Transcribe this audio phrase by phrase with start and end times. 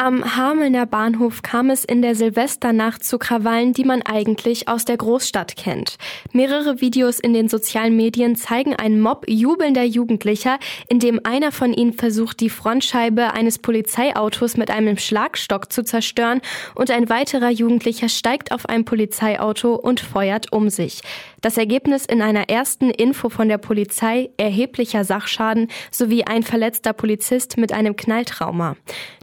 [0.00, 4.96] Am Hamelner Bahnhof kam es in der Silvesternacht zu Krawallen, die man eigentlich aus der
[4.96, 5.96] Großstadt kennt.
[6.32, 11.74] Mehrere Videos in den sozialen Medien zeigen einen Mob jubelnder Jugendlicher, in dem einer von
[11.74, 16.42] ihnen versucht, die Frontscheibe eines Polizeiautos mit einem Schlagstock zu zerstören
[16.76, 21.00] und ein weiterer Jugendlicher steigt auf ein Polizeiauto und feuert um sich.
[21.40, 27.58] Das Ergebnis in einer ersten Info von der Polizei erheblicher Sachschaden sowie ein verletzter Polizist
[27.58, 28.76] mit einem Knalltrauma.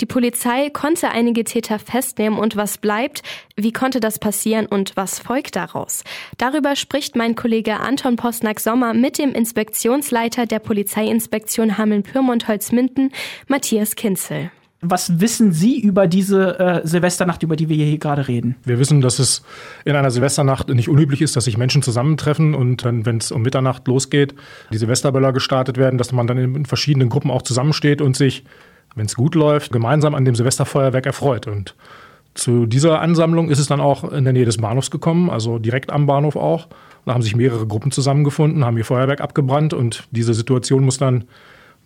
[0.00, 3.22] Die Polizei konnte einige Täter festnehmen und was bleibt,
[3.56, 6.04] wie konnte das passieren und was folgt daraus?
[6.36, 13.12] Darüber spricht mein Kollege Anton Postnack-Sommer mit dem Inspektionsleiter der Polizeiinspektion Hameln-Pyrmont-Holzminden,
[13.48, 14.50] Matthias Kinzel.
[14.82, 18.56] Was wissen Sie über diese äh, Silvesternacht, über die wir hier gerade reden?
[18.64, 19.42] Wir wissen, dass es
[19.84, 23.42] in einer Silvesternacht nicht unüblich ist, dass sich Menschen zusammentreffen und dann, wenn es um
[23.42, 24.34] Mitternacht losgeht,
[24.72, 28.44] die Silvesterböller gestartet werden, dass man dann in verschiedenen Gruppen auch zusammensteht und sich,
[28.94, 31.46] wenn es gut läuft, gemeinsam an dem Silvesterfeuerwerk erfreut.
[31.46, 31.74] Und
[32.34, 35.90] zu dieser Ansammlung ist es dann auch in der Nähe des Bahnhofs gekommen, also direkt
[35.90, 36.68] am Bahnhof auch.
[37.06, 41.24] Da haben sich mehrere Gruppen zusammengefunden, haben ihr Feuerwerk abgebrannt und diese Situation muss dann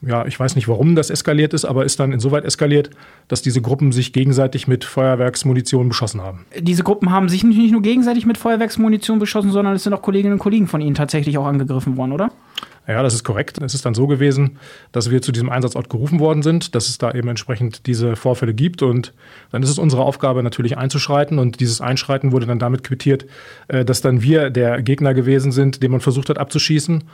[0.07, 2.91] ja, ich weiß nicht, warum das eskaliert ist, aber ist dann insoweit eskaliert,
[3.29, 6.45] dass diese Gruppen sich gegenseitig mit Feuerwerksmunition beschossen haben.
[6.59, 10.35] Diese Gruppen haben sich nicht nur gegenseitig mit Feuerwerksmunition beschossen, sondern es sind auch Kolleginnen
[10.35, 12.31] und Kollegen von Ihnen tatsächlich auch angegriffen worden, oder?
[12.87, 13.59] Ja, das ist korrekt.
[13.63, 14.59] Es ist dann so gewesen,
[14.93, 18.53] dass wir zu diesem Einsatzort gerufen worden sind, dass es da eben entsprechend diese Vorfälle
[18.53, 18.83] gibt.
[18.83, 19.15] Und
[19.53, 21.39] dann ist es unsere Aufgabe natürlich einzuschreiten.
[21.39, 23.25] Und dieses Einschreiten wurde dann damit quittiert,
[23.69, 27.05] äh, dass dann wir der Gegner gewesen sind, den man versucht hat abzuschießen.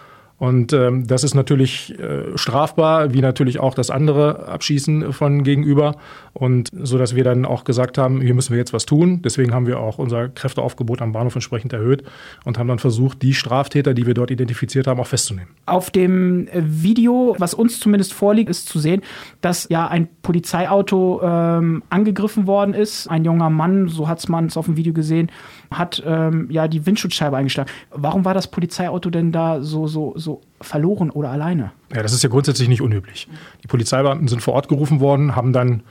[0.41, 5.97] Und ähm, das ist natürlich äh, strafbar, wie natürlich auch das andere Abschießen von gegenüber.
[6.33, 9.21] Und so dass wir dann auch gesagt haben, hier müssen wir jetzt was tun.
[9.21, 12.05] Deswegen haben wir auch unser Kräfteaufgebot am Bahnhof entsprechend erhöht
[12.47, 15.51] und haben dann versucht, die Straftäter, die wir dort identifiziert haben, auch festzunehmen.
[15.67, 19.03] Auf dem äh, Video, was uns zumindest vorliegt, ist zu sehen,
[19.43, 23.09] dass ja ein Polizeiauto ähm, angegriffen worden ist.
[23.09, 25.31] Ein junger Mann, so hat man es auf dem Video gesehen,
[25.71, 27.71] hat ähm, ja die Windschutzscheibe eingeschlagen.
[27.91, 30.30] Warum war das Polizeiauto denn da so, so, so
[30.61, 31.73] verloren oder alleine?
[31.95, 33.29] Ja, das ist ja grundsätzlich nicht unüblich.
[33.63, 35.83] Die Polizeibeamten sind vor Ort gerufen worden, haben dann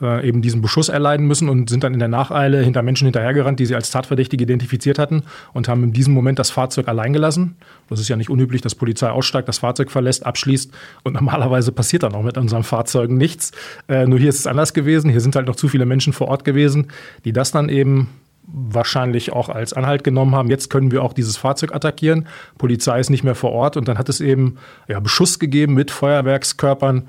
[0.00, 3.58] äh, eben diesen Beschuss erleiden müssen und sind dann in der Nacheile hinter Menschen hinterhergerannt,
[3.60, 7.56] die sie als Tatverdächtige identifiziert hatten und haben in diesem Moment das Fahrzeug allein gelassen.
[7.88, 10.72] Das ist ja nicht unüblich, dass Polizei aussteigt, das Fahrzeug verlässt, abschließt
[11.04, 13.52] und normalerweise passiert dann auch mit unseren Fahrzeugen nichts.
[13.88, 15.10] Äh, nur hier ist es anders gewesen.
[15.10, 16.88] Hier sind halt noch zu viele Menschen vor Ort gewesen,
[17.24, 18.08] die das dann eben
[18.46, 20.50] wahrscheinlich auch als Anhalt genommen haben.
[20.50, 22.28] Jetzt können wir auch dieses Fahrzeug attackieren.
[22.58, 24.56] Polizei ist nicht mehr vor Ort und dann hat es eben
[24.88, 27.08] ja, Beschuss gegeben mit Feuerwerkskörpern,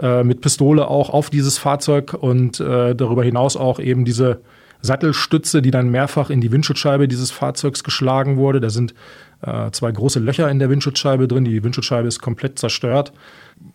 [0.00, 4.40] äh, mit Pistole auch auf dieses Fahrzeug und äh, darüber hinaus auch eben diese
[4.80, 8.60] Sattelstütze, die dann mehrfach in die Windschutzscheibe dieses Fahrzeugs geschlagen wurde.
[8.60, 8.94] Da sind
[9.42, 11.44] äh, zwei große Löcher in der Windschutzscheibe drin.
[11.44, 13.12] Die Windschutzscheibe ist komplett zerstört.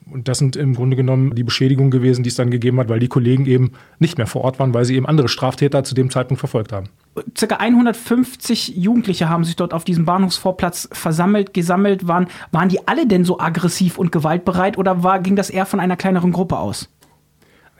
[0.09, 2.99] Und das sind im Grunde genommen die Beschädigungen gewesen, die es dann gegeben hat, weil
[2.99, 6.09] die Kollegen eben nicht mehr vor Ort waren, weil sie eben andere Straftäter zu dem
[6.09, 6.89] Zeitpunkt verfolgt haben.
[7.37, 12.07] Circa 150 Jugendliche haben sich dort auf diesem Bahnhofsvorplatz versammelt, gesammelt.
[12.07, 15.79] Waren, waren die alle denn so aggressiv und gewaltbereit oder war, ging das eher von
[15.79, 16.89] einer kleineren Gruppe aus?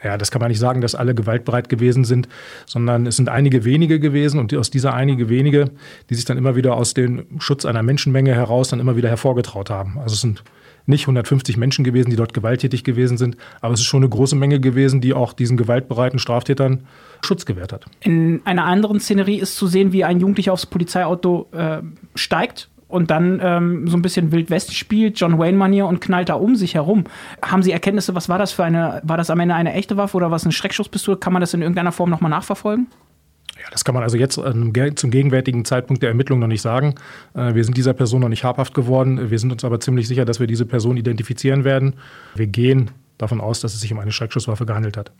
[0.04, 2.28] Ja, das kann man nicht sagen, dass alle gewaltbereit gewesen sind,
[2.66, 5.70] sondern es sind einige wenige gewesen und aus dieser einige wenige,
[6.10, 9.70] die sich dann immer wieder aus dem Schutz einer Menschenmenge heraus dann immer wieder hervorgetraut
[9.70, 9.98] haben.
[9.98, 10.44] Also es sind
[10.86, 14.36] nicht 150 Menschen gewesen, die dort gewalttätig gewesen sind, aber es ist schon eine große
[14.36, 16.86] Menge gewesen, die auch diesen gewaltbereiten Straftätern
[17.24, 17.86] Schutz gewährt hat.
[18.00, 21.78] In einer anderen Szenerie ist zu sehen, wie ein Jugendlicher aufs Polizeiauto äh,
[22.14, 26.34] steigt und dann ähm, so ein bisschen Wild West spielt, John Wayne-Manier und knallt da
[26.34, 27.04] um sich herum.
[27.42, 30.16] Haben Sie Erkenntnisse, was war das für eine, war das am Ende eine echte Waffe
[30.16, 31.18] oder was eine Schreckschusspistole?
[31.18, 32.86] Kann man das in irgendeiner Form nochmal nachverfolgen?
[33.56, 36.94] Ja, das kann man also jetzt zum gegenwärtigen Zeitpunkt der Ermittlung noch nicht sagen.
[37.34, 39.28] Äh, wir sind dieser Person noch nicht habhaft geworden.
[39.28, 41.94] Wir sind uns aber ziemlich sicher, dass wir diese Person identifizieren werden.
[42.36, 45.10] Wir gehen davon aus, dass es sich um eine Schreckschusswaffe gehandelt hat.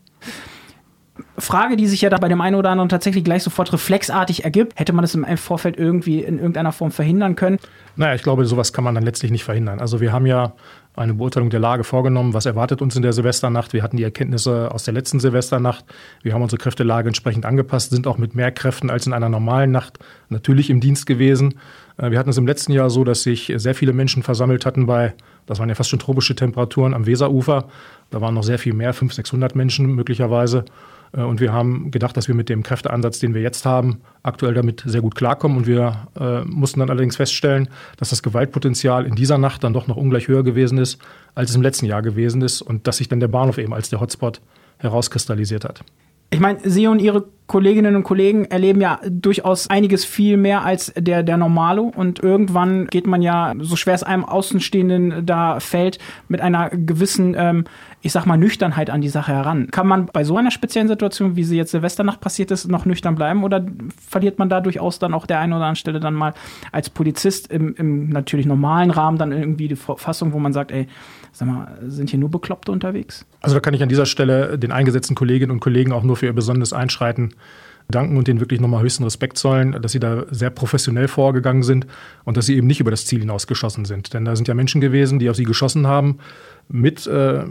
[1.37, 4.77] Frage, die sich ja da bei dem einen oder anderen tatsächlich gleich sofort reflexartig ergibt.
[4.77, 7.57] Hätte man das im Vorfeld irgendwie in irgendeiner Form verhindern können?
[7.95, 9.79] Naja, ich glaube, sowas kann man dann letztlich nicht verhindern.
[9.79, 10.53] Also wir haben ja
[10.95, 12.33] eine Beurteilung der Lage vorgenommen.
[12.33, 13.73] Was erwartet uns in der Silvesternacht?
[13.73, 15.85] Wir hatten die Erkenntnisse aus der letzten Silvesternacht.
[16.21, 19.71] Wir haben unsere Kräftelage entsprechend angepasst, sind auch mit mehr Kräften als in einer normalen
[19.71, 21.55] Nacht natürlich im Dienst gewesen.
[21.97, 24.85] Äh, wir hatten es im letzten Jahr so, dass sich sehr viele Menschen versammelt hatten
[24.85, 25.13] bei,
[25.45, 27.65] das waren ja fast schon tropische Temperaturen am Weserufer.
[28.09, 30.65] Da waren noch sehr viel mehr, 500, 600 Menschen möglicherweise.
[31.15, 34.53] Äh, und wir haben gedacht, dass wir mit dem Kräfteansatz, den wir jetzt haben, aktuell
[34.53, 35.57] damit sehr gut klarkommen.
[35.57, 39.87] Und wir äh, mussten dann allerdings feststellen, dass das Gewaltpotenzial in dieser Nacht dann doch
[39.87, 40.99] noch ungleich höher gewesen ist,
[41.35, 42.61] als es im letzten Jahr gewesen ist.
[42.61, 44.41] Und dass sich dann der Bahnhof eben als der Hotspot
[44.77, 45.83] herauskristallisiert hat.
[46.31, 50.91] Ich meine, Sie und Ihre Kolleginnen und Kollegen erleben ja durchaus einiges viel mehr als
[50.97, 51.91] der, der Normalo.
[51.95, 57.35] Und irgendwann geht man ja, so schwer es einem Außenstehenden da fällt, mit einer gewissen
[57.37, 57.65] ähm,
[58.05, 59.69] ich sag mal, Nüchternheit an die Sache heran.
[59.71, 63.15] Kann man bei so einer speziellen Situation, wie sie jetzt Silvesternacht passiert ist, noch nüchtern
[63.15, 63.65] bleiben oder
[63.99, 66.35] verliert man da durchaus dann auch der einen oder anderen Stelle dann mal
[66.71, 70.87] als Polizist im, im natürlich normalen Rahmen dann irgendwie die Fassung, wo man sagt, ey,
[71.31, 73.25] sag mal, sind hier nur Bekloppte unterwegs?
[73.41, 76.27] Also da kann ich an dieser Stelle den eingesetzten Kolleginnen und Kollegen auch nur für
[76.27, 77.33] ihr besonderes Einschreiten
[77.89, 81.85] danken und denen wirklich nochmal höchsten Respekt zollen, dass sie da sehr professionell vorgegangen sind
[82.23, 84.13] und dass sie eben nicht über das Ziel hinaus geschossen sind.
[84.13, 86.17] Denn da sind ja Menschen gewesen, die auf sie geschossen haben
[86.67, 87.43] mit äh,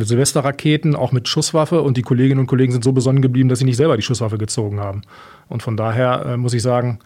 [0.00, 3.64] Silvesterraketen, auch mit Schusswaffe und die Kolleginnen und Kollegen sind so besonnen geblieben, dass sie
[3.64, 5.02] nicht selber die Schusswaffe gezogen haben.
[5.48, 6.98] Und von daher äh, muss ich sagen,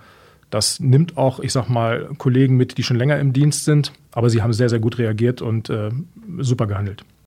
[0.51, 4.29] das nimmt auch, ich sag mal, Kollegen mit, die schon länger im Dienst sind, aber
[4.29, 5.91] sie haben sehr, sehr gut reagiert und äh,
[6.39, 7.05] super gehandelt.